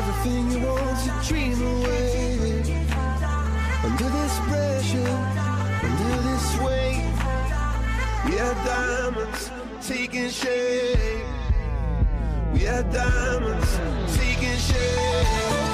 [0.00, 2.62] everything you want to dream away.
[3.84, 5.16] Under this pressure,
[5.88, 7.04] under this weight,
[8.26, 9.50] we are diamonds
[9.82, 11.26] taking shape.
[12.54, 13.78] We are diamonds
[14.16, 15.69] taking shape.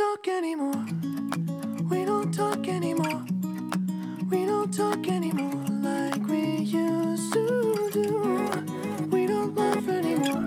[0.00, 0.84] Talk anymore.
[1.90, 3.22] We don't talk anymore.
[4.30, 8.08] We don't talk anymore like we used to do.
[9.10, 10.46] We don't laugh anymore.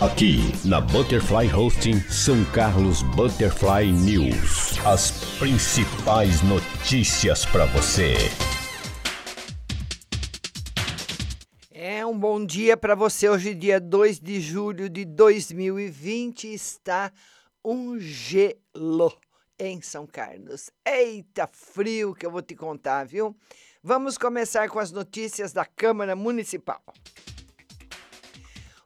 [0.00, 4.76] Aqui na Butterfly Hosting São Carlos Butterfly News.
[4.84, 8.16] As principais notícias para você.
[11.70, 13.28] É um bom dia para você.
[13.28, 17.12] Hoje, dia 2 de julho de 2020, está
[17.64, 19.16] um gelo
[19.58, 20.70] em São Carlos.
[20.84, 23.36] Eita, frio que eu vou te contar, viu?
[23.82, 26.82] Vamos começar com as notícias da Câmara Municipal.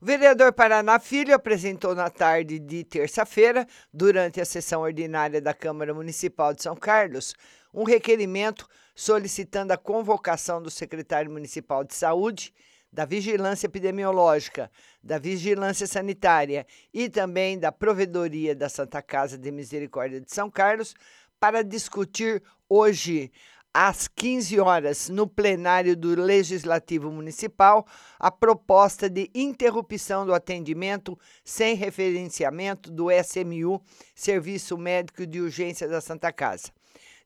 [0.00, 5.94] O vereador Paraná Filho apresentou na tarde de terça-feira, durante a sessão ordinária da Câmara
[5.94, 7.34] Municipal de São Carlos,
[7.72, 12.52] um requerimento solicitando a convocação do secretário municipal de Saúde
[12.92, 14.70] da vigilância epidemiológica,
[15.02, 20.94] da vigilância sanitária e também da provedoria da Santa Casa de Misericórdia de São Carlos
[21.38, 23.30] para discutir hoje
[23.78, 27.86] às 15 horas no plenário do Legislativo Municipal
[28.18, 33.82] a proposta de interrupção do atendimento sem referenciamento do SMU,
[34.14, 36.75] Serviço Médico de Urgência da Santa Casa.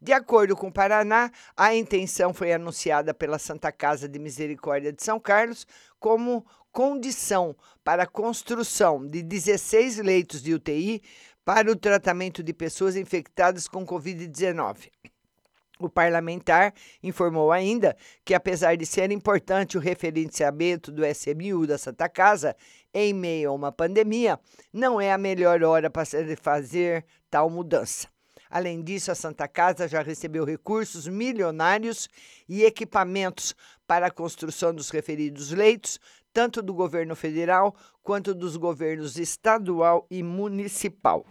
[0.03, 5.03] De acordo com o Paraná, a intenção foi anunciada pela Santa Casa de Misericórdia de
[5.03, 5.67] São Carlos
[5.99, 7.55] como condição
[7.85, 11.03] para a construção de 16 leitos de UTI
[11.45, 14.89] para o tratamento de pessoas infectadas com Covid-19.
[15.79, 22.09] O parlamentar informou ainda que, apesar de ser importante o referenciamento do SMU da Santa
[22.09, 22.57] Casa
[22.93, 24.41] em meio a uma pandemia,
[24.73, 28.09] não é a melhor hora para se fazer tal mudança.
[28.51, 32.09] Além disso, a Santa Casa já recebeu recursos milionários
[32.49, 33.55] e equipamentos
[33.87, 36.01] para a construção dos referidos leitos,
[36.33, 41.25] tanto do governo federal quanto dos governos estadual e municipal.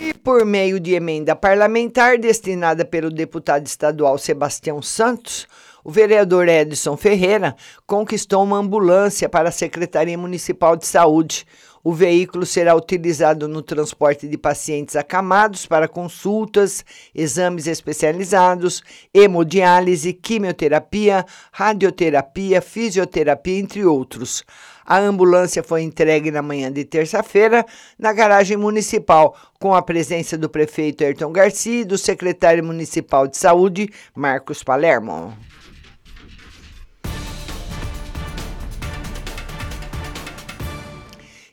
[0.00, 5.46] E por meio de emenda parlamentar destinada pelo deputado estadual Sebastião Santos,
[5.88, 11.46] o vereador Edson Ferreira conquistou uma ambulância para a Secretaria Municipal de Saúde.
[11.82, 18.82] O veículo será utilizado no transporte de pacientes acamados para consultas, exames especializados,
[19.14, 24.44] hemodiálise, quimioterapia, radioterapia, fisioterapia, entre outros.
[24.84, 27.64] A ambulância foi entregue na manhã de terça-feira
[27.98, 33.38] na garagem municipal, com a presença do prefeito Ayrton Garcia e do secretário municipal de
[33.38, 35.47] saúde, Marcos Palermo.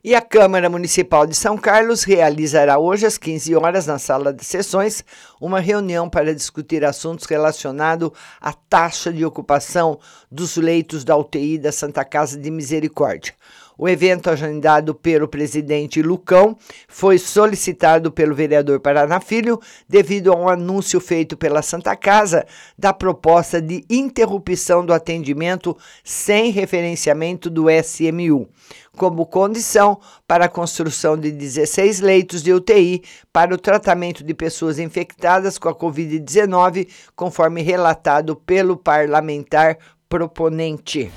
[0.08, 4.46] E a Câmara Municipal de São Carlos realizará hoje às 15 horas na sala de
[4.46, 5.04] sessões
[5.42, 11.72] uma reunião para discutir assuntos relacionados à taxa de ocupação dos leitos da UTI da
[11.72, 13.34] Santa Casa de Misericórdia.
[13.78, 20.48] O evento, agendado pelo presidente Lucão, foi solicitado pelo vereador Paraná Filho devido a um
[20.48, 22.46] anúncio feito pela Santa Casa
[22.78, 28.48] da proposta de interrupção do atendimento sem referenciamento do SMU,
[28.96, 33.04] como condição para a construção de 16 leitos de UTI
[33.34, 39.78] para o tratamento de pessoas infectadas com a Covid-19, conforme relatado pelo parlamentar
[40.08, 41.12] proponente.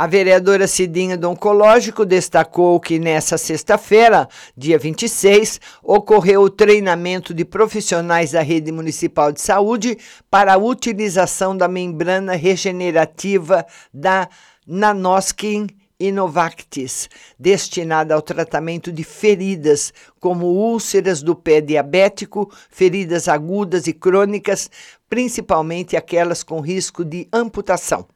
[0.00, 4.26] A vereadora Cidinha do Oncológico destacou que nessa sexta-feira,
[4.56, 9.98] dia 26, ocorreu o treinamento de profissionais da Rede Municipal de Saúde
[10.30, 14.26] para a utilização da membrana regenerativa da
[14.66, 15.66] Nanoskin
[16.00, 24.70] Innovactis, destinada ao tratamento de feridas, como úlceras do pé diabético, feridas agudas e crônicas,
[25.10, 28.08] principalmente aquelas com risco de amputação.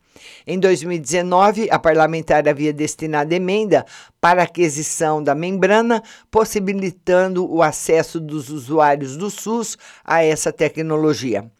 [0.47, 3.85] Em 2019, a parlamentar havia destinado emenda
[4.21, 11.51] para aquisição da membrana, possibilitando o acesso dos usuários do SUS a essa tecnologia.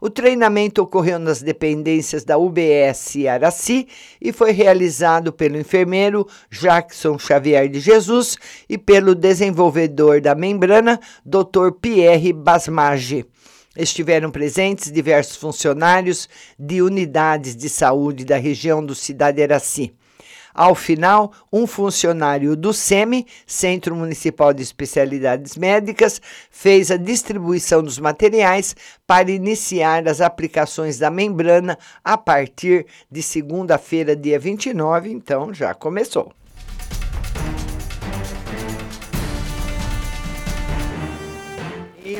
[0.00, 3.86] O treinamento ocorreu nas dependências da UBS Araci
[4.20, 8.36] e foi realizado pelo enfermeiro Jackson Xavier de Jesus
[8.68, 11.70] e pelo desenvolvedor da membrana, Dr.
[11.80, 13.24] Pierre Basmage.
[13.76, 19.94] Estiveram presentes diversos funcionários de unidades de saúde da região do Cidade Eraci.
[20.54, 27.98] Ao final, um funcionário do SEMI, Centro Municipal de Especialidades Médicas, fez a distribuição dos
[27.98, 28.76] materiais
[29.06, 36.30] para iniciar as aplicações da membrana a partir de segunda-feira, dia 29, então já começou.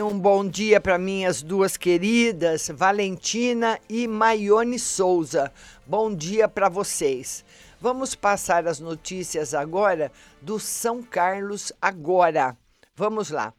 [0.02, 5.52] Um bom dia para minhas duas queridas, Valentina e Maione Souza.
[5.86, 7.44] Bom dia para vocês.
[7.80, 12.56] Vamos passar as notícias agora do São Carlos agora.
[12.96, 13.54] Vamos lá.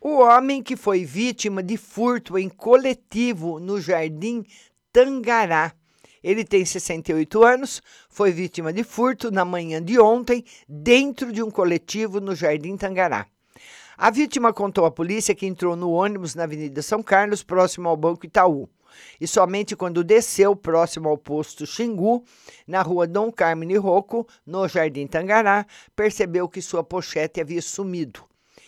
[0.00, 4.44] O homem que foi vítima de furto em coletivo no Jardim
[4.92, 5.72] Tangará.
[6.22, 11.50] Ele tem 68 anos, foi vítima de furto na manhã de ontem, dentro de um
[11.50, 13.26] coletivo no Jardim Tangará.
[14.02, 17.98] A vítima contou à polícia que entrou no ônibus na Avenida São Carlos, próximo ao
[17.98, 18.66] Banco Itaú.
[19.20, 22.24] E somente quando desceu próximo ao posto Xingu,
[22.66, 28.24] na rua Dom Carmine Rocco, no Jardim Tangará, percebeu que sua pochete havia sumido.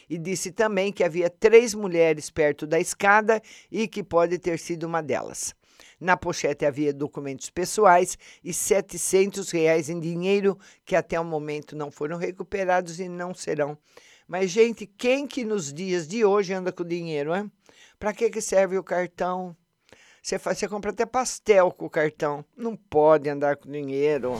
[0.07, 4.85] E disse também que havia três mulheres perto da escada e que pode ter sido
[4.85, 5.55] uma delas.
[5.99, 11.91] Na pochete havia documentos pessoais e 700 reais em dinheiro que até o momento não
[11.91, 13.79] foram recuperados e não serão
[14.33, 17.53] mas, gente, quem que nos dias de hoje anda com dinheiro, hein?
[17.99, 19.55] Para que, que serve o cartão?
[20.23, 22.43] Você, faz, você compra até pastel com o cartão.
[22.57, 24.33] Não pode andar com dinheiro.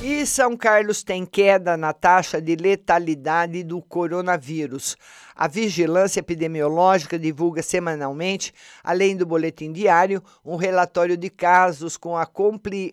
[0.00, 4.96] E São Carlos tem queda na taxa de letalidade do coronavírus.
[5.34, 12.24] A Vigilância Epidemiológica divulga semanalmente, além do boletim diário, um relatório de casos com a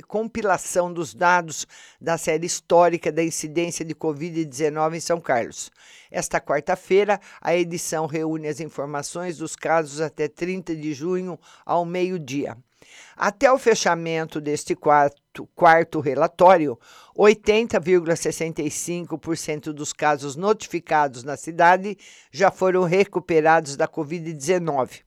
[0.08, 1.68] compilação dos dados
[2.02, 5.72] da série histórica da incidência de Covid-19 em São Carlos.
[6.10, 12.58] Esta quarta-feira, a edição reúne as informações dos casos até 30 de junho, ao meio-dia.
[13.16, 16.78] Até o fechamento deste quarto, quarto relatório,
[17.18, 21.98] 80,65% dos casos notificados na cidade
[22.32, 25.06] já foram recuperados da Covid-19.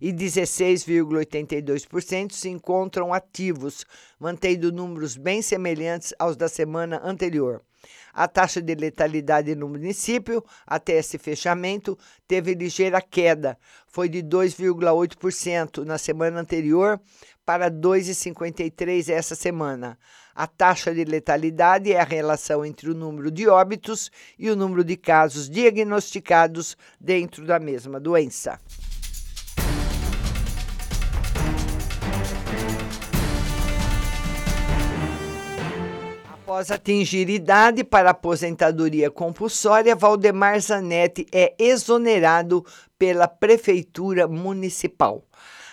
[0.00, 3.84] e 16,82% se encontram ativos,
[4.18, 7.62] mantendo números bem semelhantes aos da semana anterior.
[8.12, 13.56] A taxa de letalidade no município, até esse fechamento, teve ligeira queda.
[13.86, 17.00] Foi de 2,8% na semana anterior
[17.44, 19.98] para 2,53% essa semana.
[20.34, 24.84] A taxa de letalidade é a relação entre o número de óbitos e o número
[24.84, 28.58] de casos diagnosticados dentro da mesma doença.
[36.50, 42.66] Após atingir idade para aposentadoria compulsória, Valdemar Zanetti é exonerado
[42.98, 45.24] pela Prefeitura Municipal.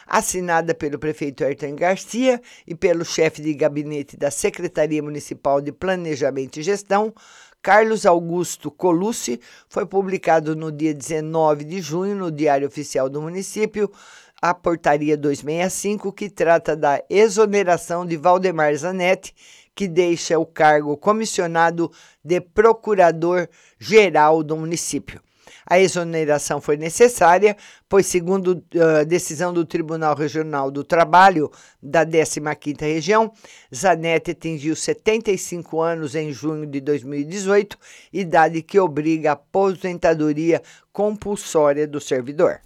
[0.05, 6.59] Assinada pelo prefeito Ayrton Garcia e pelo chefe de gabinete da Secretaria Municipal de Planejamento
[6.59, 7.11] e Gestão,
[7.59, 13.91] Carlos Augusto Colucci, foi publicado no dia 19 de junho no Diário Oficial do Município
[14.39, 19.33] a Portaria 265, que trata da exoneração de Valdemar Zanetti,
[19.77, 21.91] que deixa o cargo comissionado
[22.23, 25.21] de procurador-geral do município.
[25.69, 27.55] A exoneração foi necessária,
[27.87, 31.51] pois, segundo uh, decisão do Tribunal Regional do Trabalho
[31.83, 33.31] da 15ª Região,
[33.73, 37.77] Zanetti atingiu 75 anos em junho de 2018,
[38.11, 40.59] idade que obriga a aposentadoria
[40.91, 42.61] compulsória do servidor.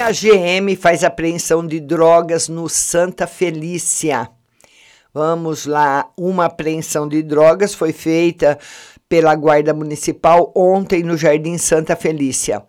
[0.00, 4.28] A GM faz apreensão de drogas no Santa Felícia.
[5.12, 8.58] Vamos lá, uma apreensão de drogas foi feita
[9.08, 12.62] pela Guarda Municipal ontem no Jardim Santa Felícia.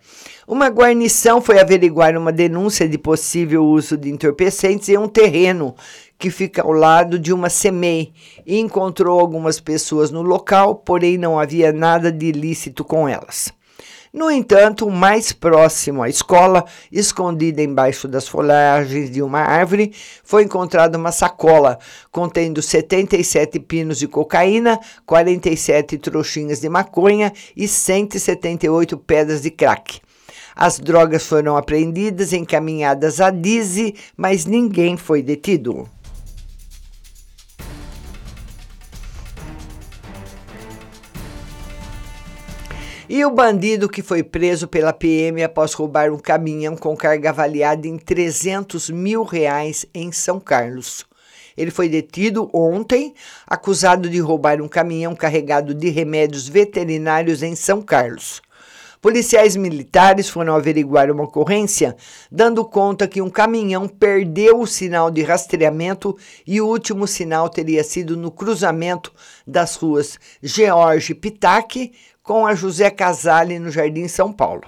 [0.46, 5.74] Uma guarnição foi averiguar uma denúncia de possível uso de entorpecentes em um terreno
[6.18, 8.10] que fica ao lado de uma SEMEI
[8.46, 13.52] e encontrou algumas pessoas no local, porém não havia nada de ilícito com elas.
[14.18, 19.92] No entanto, mais próximo à escola, escondida embaixo das folhagens de uma árvore,
[20.24, 21.78] foi encontrada uma sacola
[22.10, 30.00] contendo 77 pinos de cocaína, 47 trouxinhas de maconha e 178 pedras de crack.
[30.56, 35.88] As drogas foram apreendidas, encaminhadas a Dize, mas ninguém foi detido.
[43.10, 47.88] E o bandido que foi preso pela PM após roubar um caminhão com carga avaliada
[47.88, 51.06] em 300 mil reais em São Carlos.
[51.56, 53.14] Ele foi detido ontem,
[53.46, 58.42] acusado de roubar um caminhão carregado de remédios veterinários em São Carlos.
[59.00, 61.96] Policiais militares foram averiguar uma ocorrência,
[62.30, 66.16] dando conta que um caminhão perdeu o sinal de rastreamento
[66.46, 69.12] e o último sinal teria sido no cruzamento
[69.46, 71.92] das ruas George Pitaque
[72.28, 74.64] com a José Casale no Jardim São Paulo.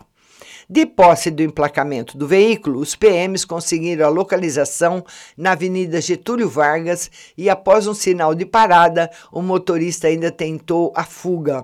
[0.66, 5.04] De posse do emplacamento do veículo, os PMs conseguiram a localização
[5.36, 11.04] na Avenida Getúlio Vargas e, após um sinal de parada, o motorista ainda tentou a
[11.04, 11.62] fuga.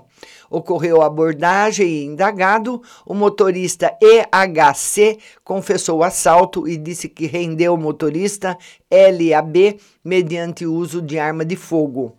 [0.50, 7.78] Ocorreu abordagem e indagado, o motorista EHC confessou o assalto e disse que rendeu o
[7.78, 8.58] motorista
[8.90, 12.18] LAB mediante uso de arma de fogo.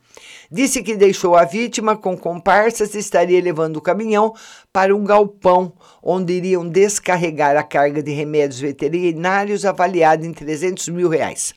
[0.50, 4.34] Disse que deixou a vítima com comparsas e estaria levando o caminhão
[4.72, 11.10] para um galpão, onde iriam descarregar a carga de remédios veterinários avaliada em 300 mil
[11.10, 11.54] reais.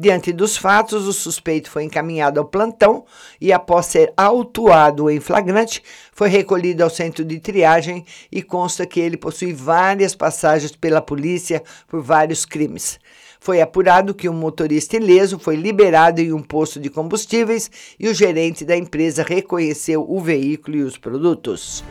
[0.00, 3.04] Diante dos fatos, o suspeito foi encaminhado ao plantão
[3.40, 9.00] e, após ser autuado em flagrante, foi recolhido ao centro de triagem e consta que
[9.00, 13.00] ele possui várias passagens pela polícia por vários crimes.
[13.40, 18.14] Foi apurado que um motorista ileso foi liberado em um posto de combustíveis e o
[18.14, 21.84] gerente da empresa reconheceu o veículo e os produtos.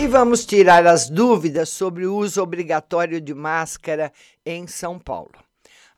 [0.00, 4.10] E vamos tirar as dúvidas sobre o uso obrigatório de máscara
[4.46, 5.49] em São Paulo.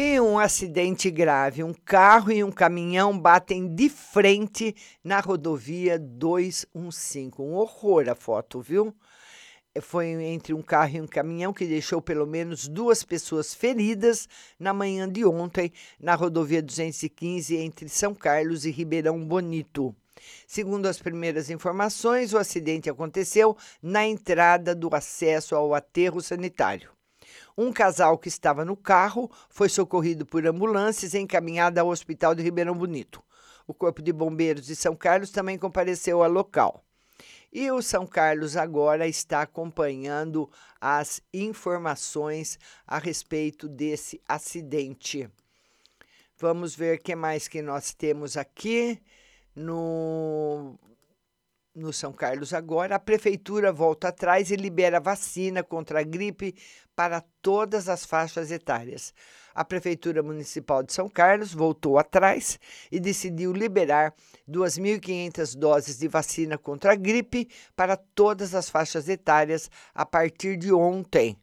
[0.00, 1.64] E um acidente grave.
[1.64, 7.32] Um carro e um caminhão batem de frente na rodovia 215.
[7.36, 8.94] Um horror a foto, viu?
[9.80, 14.72] Foi entre um carro e um caminhão que deixou pelo menos duas pessoas feridas na
[14.72, 19.92] manhã de ontem na rodovia 215 entre São Carlos e Ribeirão Bonito.
[20.46, 26.96] Segundo as primeiras informações, o acidente aconteceu na entrada do acesso ao aterro sanitário.
[27.60, 32.40] Um casal que estava no carro foi socorrido por ambulâncias e encaminhado ao Hospital de
[32.40, 33.20] Ribeirão Bonito.
[33.66, 36.84] O Corpo de Bombeiros de São Carlos também compareceu ao local.
[37.52, 40.48] E o São Carlos agora está acompanhando
[40.80, 45.28] as informações a respeito desse acidente.
[46.38, 49.02] Vamos ver o que mais que nós temos aqui
[49.56, 50.76] no
[51.78, 56.54] no São Carlos agora, a prefeitura volta atrás e libera vacina contra a gripe
[56.94, 59.14] para todas as faixas etárias.
[59.54, 62.58] A prefeitura municipal de São Carlos voltou atrás
[62.90, 64.12] e decidiu liberar
[64.48, 70.72] 2.500 doses de vacina contra a gripe para todas as faixas etárias a partir de
[70.72, 71.36] ontem.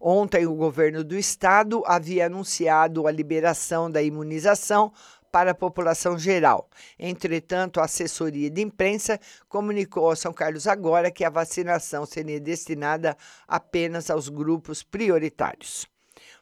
[0.00, 4.92] Ontem, o governo do estado havia anunciado a liberação da imunização
[5.30, 6.68] para a população geral.
[6.98, 13.16] Entretanto, a assessoria de imprensa comunicou a São Carlos agora que a vacinação seria destinada
[13.46, 15.86] apenas aos grupos prioritários.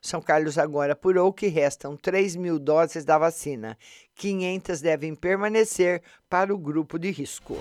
[0.00, 3.76] São Carlos agora apurou que restam 3 mil doses da vacina.
[4.14, 7.56] 500 devem permanecer para o grupo de risco.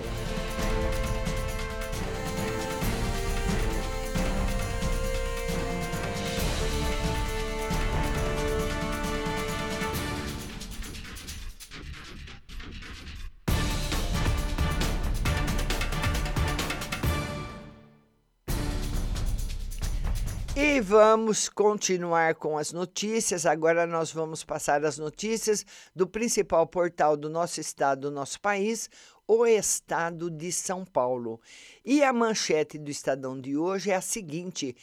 [20.60, 23.46] E vamos continuar com as notícias.
[23.46, 28.90] Agora nós vamos passar as notícias do principal portal do nosso estado, do nosso país,
[29.24, 31.40] o Estado de São Paulo.
[31.84, 34.74] E a manchete do Estadão de hoje é a seguinte: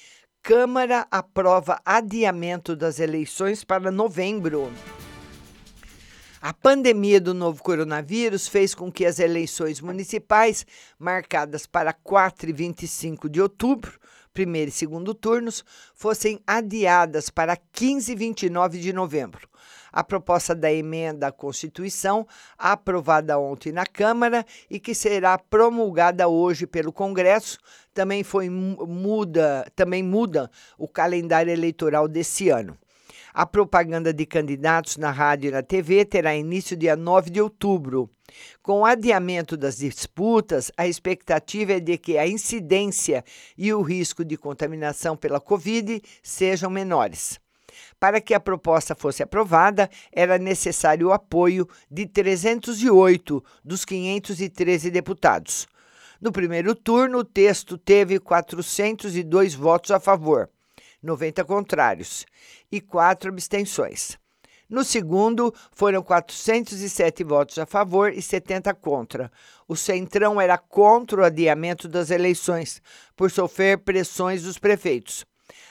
[0.41, 4.71] Câmara aprova adiamento das eleições para novembro.
[6.41, 10.65] A pandemia do novo coronavírus fez com que as eleições municipais,
[10.97, 13.99] marcadas para 4 e 25 de outubro,
[14.36, 15.63] primeiro e segundo turnos
[15.95, 19.48] fossem adiadas para 15 e 29 de novembro.
[19.93, 26.67] A proposta da emenda à Constituição, aprovada ontem na Câmara e que será promulgada hoje
[26.67, 27.58] pelo Congresso,
[27.93, 32.78] também foi muda, também muda o calendário eleitoral desse ano.
[33.38, 38.10] A propaganda de candidatos na rádio e na TV terá início dia 9 de outubro.
[38.63, 43.26] Com o adiamento das disputas, a expectativa é de que a incidência
[43.58, 47.38] e o risco de contaminação pela Covid sejam menores.
[48.00, 55.67] Para que a proposta fosse aprovada, era necessário o apoio de 308 dos 513 deputados.
[56.21, 60.50] No primeiro turno, o texto teve 402 votos a favor.
[61.01, 62.25] 90 contrários
[62.71, 64.17] e quatro abstenções.
[64.67, 69.31] No segundo, foram 407 votos a favor e 70 contra.
[69.67, 72.81] O Centrão era contra o adiamento das eleições,
[73.15, 75.23] por sofrer pressões dos prefeitos.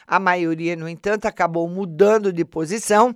[0.06, 3.14] A maioria, no entanto, acabou mudando de posição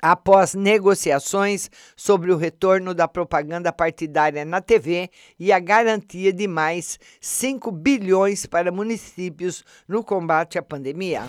[0.00, 6.98] após negociações sobre o retorno da propaganda partidária na TV e a garantia de mais
[7.20, 11.22] 5 bilhões para municípios no combate à pandemia.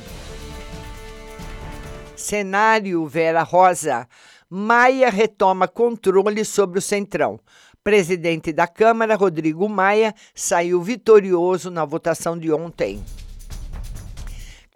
[2.15, 4.08] Cenário Vera Rosa.
[4.49, 7.39] Maia retoma controle sobre o Centrão.
[7.84, 13.04] Presidente da Câmara, Rodrigo Maia, saiu vitorioso na votação de ontem.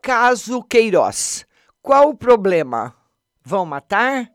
[0.02, 1.46] Caso Queiroz.
[1.82, 2.94] Qual o problema?
[3.48, 4.30] Vão matar?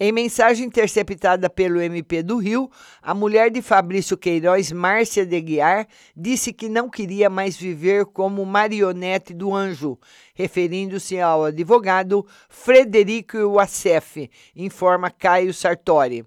[0.00, 2.68] Em mensagem interceptada pelo MP do Rio,
[3.00, 8.44] a mulher de Fabrício Queiroz, Márcia de Guiar, disse que não queria mais viver como
[8.44, 9.96] marionete do anjo,
[10.34, 16.26] referindo-se ao advogado Frederico Wassef, informa Caio Sartori.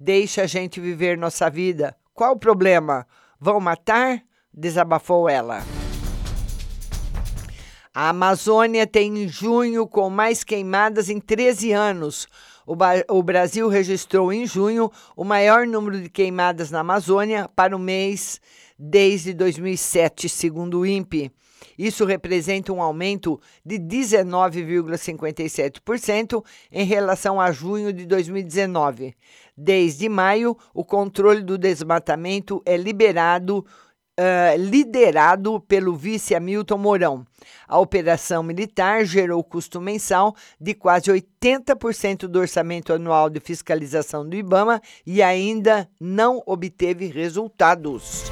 [0.00, 1.94] Deixa a gente viver nossa vida.
[2.14, 3.06] Qual o problema?
[3.38, 4.22] Vão matar?
[4.50, 5.75] Desabafou ela.
[7.98, 12.28] A Amazônia tem em junho com mais queimadas em 13 anos.
[12.66, 12.76] O,
[13.08, 18.38] o, Brasil registrou em junho o maior número de queimadas na Amazônia para o mês
[18.78, 21.32] desde 2007, segundo o INPE.
[21.78, 29.14] Isso representa um aumento de 19,57% em relação a junho de 2019.
[29.56, 33.64] Desde maio, o controle do desmatamento é liberado
[34.18, 37.26] Uh, liderado pelo vice Hamilton Mourão.
[37.68, 44.34] A operação militar gerou custo mensal de quase 80% do orçamento anual de fiscalização do
[44.34, 48.24] IBAMA e ainda não obteve resultados.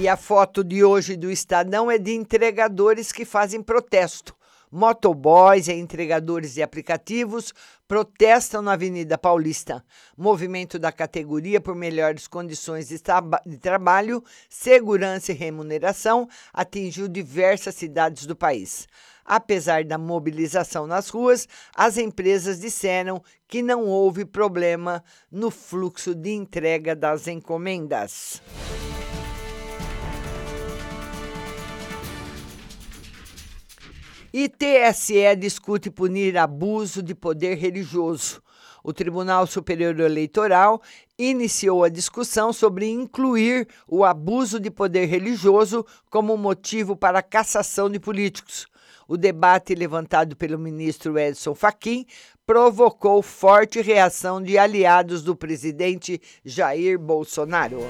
[0.00, 4.34] E a foto de hoje do Estadão é de entregadores que fazem protesto.
[4.70, 7.52] Motoboys e entregadores de aplicativos
[7.88, 9.84] protestam na Avenida Paulista.
[10.16, 17.74] Movimento da categoria por melhores condições de, traba de trabalho, segurança e remuneração atingiu diversas
[17.74, 18.86] cidades do país.
[19.24, 26.30] Apesar da mobilização nas ruas, as empresas disseram que não houve problema no fluxo de
[26.30, 28.40] entrega das encomendas.
[34.32, 38.40] E TSE discute punir abuso de poder religioso.
[38.82, 40.80] O Tribunal Superior Eleitoral
[41.18, 47.90] iniciou a discussão sobre incluir o abuso de poder religioso como motivo para a cassação
[47.90, 48.68] de políticos.
[49.08, 52.06] O debate levantado pelo ministro Edson Fachin
[52.46, 57.80] provocou forte reação de aliados do presidente Jair Bolsonaro.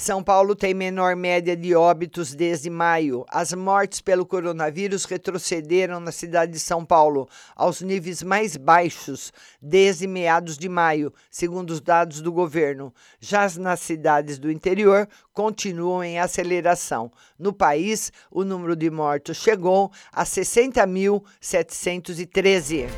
[0.00, 3.26] São Paulo tem menor média de óbitos desde maio.
[3.28, 10.06] As mortes pelo coronavírus retrocederam na cidade de São Paulo aos níveis mais baixos desde
[10.06, 12.94] meados de maio, segundo os dados do governo.
[13.20, 17.12] Já nas cidades do interior continuam em aceleração.
[17.38, 22.88] No país, o número de mortos chegou a 60.713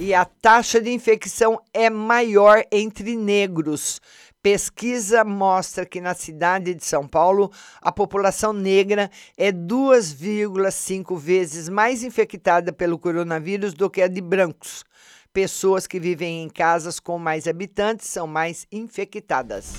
[0.00, 4.00] e a taxa de infecção é maior entre negros.
[4.42, 12.02] Pesquisa mostra que na cidade de São Paulo, a população negra é 2,5 vezes mais
[12.02, 14.82] infectada pelo coronavírus do que a de brancos.
[15.30, 19.74] Pessoas que vivem em casas com mais habitantes são mais infectadas.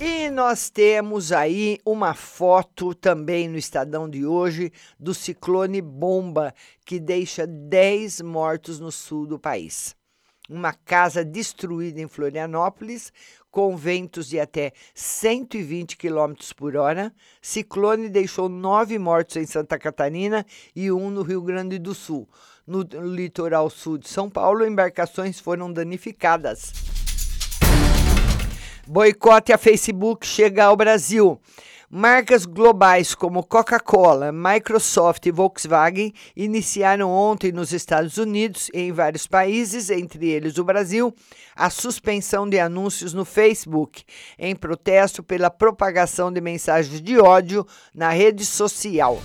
[0.00, 6.54] E nós temos aí uma foto também no Estadão de hoje do ciclone Bomba,
[6.86, 9.96] que deixa 10 mortos no sul do país
[10.48, 13.12] uma casa destruída em Florianópolis,
[13.50, 17.12] com ventos de até 120 km por hora.
[17.40, 22.28] Ciclone deixou nove mortos em Santa Catarina e um no Rio Grande do Sul.
[22.66, 22.82] No
[23.14, 26.72] litoral sul de São Paulo, embarcações foram danificadas.
[28.86, 31.40] Boicote a Facebook chega ao Brasil.
[31.90, 39.26] Marcas globais como Coca-Cola, Microsoft e Volkswagen iniciaram ontem nos Estados Unidos e em vários
[39.26, 41.14] países, entre eles o Brasil,
[41.54, 44.02] a suspensão de anúncios no Facebook,
[44.38, 49.20] em protesto pela propagação de mensagens de ódio na rede social.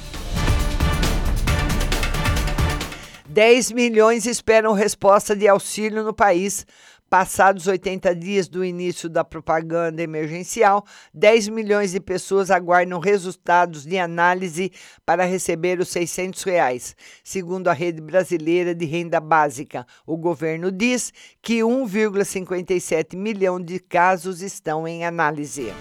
[3.29, 6.65] 10 milhões esperam resposta de auxílio no país
[7.09, 13.97] Passados 80 dias do início da propaganda emergencial, 10 milhões de pessoas aguardam resultados de
[13.97, 14.71] análise
[15.03, 16.95] para receber os 600 reais.
[17.23, 24.43] Segundo a Rede Brasileira de Renda Básica, o governo diz que 1,57 milhão de casos
[24.43, 25.73] estão em análise.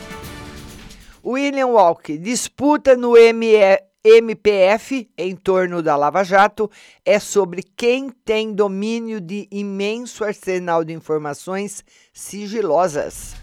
[1.23, 6.71] William Walk disputa no ME, MPF em torno da Lava Jato
[7.05, 13.37] é sobre quem tem domínio de imenso arsenal de informações sigilosas.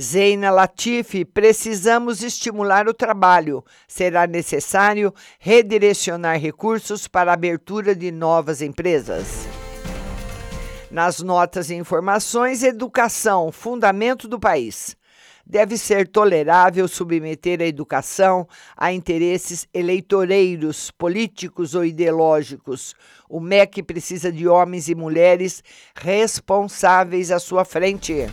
[0.00, 3.62] Zeina Latifi, precisamos estimular o trabalho.
[3.86, 9.46] Será necessário redirecionar recursos para a abertura de novas empresas.
[10.90, 14.96] Nas notas e informações, educação, fundamento do país
[15.50, 22.94] deve ser tolerável submeter a educação a interesses eleitoreiros, políticos ou ideológicos.
[23.28, 25.62] O MEC precisa de homens e mulheres
[25.94, 28.26] responsáveis à sua frente.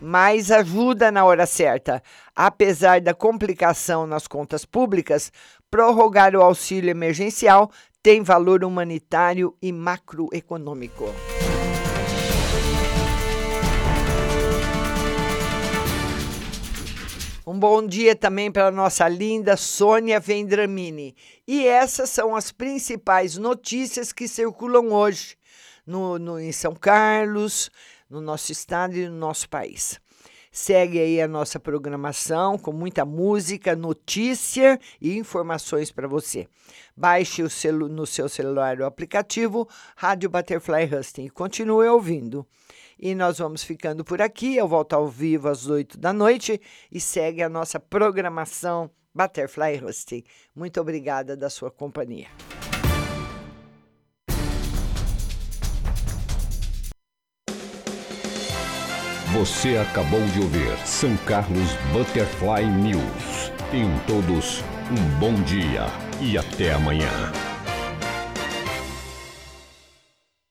[0.00, 2.02] Mais ajuda na hora certa.
[2.34, 5.30] Apesar da complicação nas contas públicas,
[5.70, 7.70] prorrogar o auxílio emergencial
[8.02, 11.04] tem valor humanitário e macroeconômico.
[17.46, 21.14] Um bom dia também para nossa linda Sônia Vendramini.
[21.46, 25.36] E essas são as principais notícias que circulam hoje
[25.86, 27.70] no, no, em São Carlos,
[28.08, 30.00] no nosso estado e no nosso país.
[30.50, 36.48] Segue aí a nossa programação com muita música, notícia e informações para você.
[36.96, 42.46] Baixe no seu celular o aplicativo Rádio Butterfly Husting e continue ouvindo.
[43.04, 44.56] E nós vamos ficando por aqui.
[44.56, 46.58] Eu volto ao vivo às 8 da noite
[46.90, 50.24] e segue a nossa programação Butterfly Husting.
[50.56, 52.28] Muito obrigada da sua companhia.
[59.34, 63.52] Você acabou de ouvir São Carlos Butterfly News.
[63.70, 65.88] Tenham todos um bom dia
[66.22, 67.53] e até amanhã.